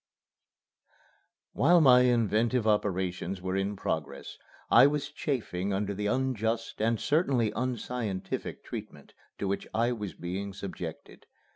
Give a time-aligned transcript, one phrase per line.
[0.91, 0.95] XX
[1.53, 4.39] While my inventive operations were in progress,
[4.71, 10.53] I was chafing under the unjust and certainly unscientific treatment to which I was being
[10.53, 11.27] subjected.